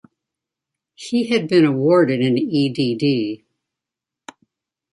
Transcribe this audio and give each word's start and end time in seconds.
He 0.95 1.27
had 1.27 1.47
been 1.47 1.63
awarded 1.63 2.21
an 2.21 2.35
Ed.D. 2.35 3.45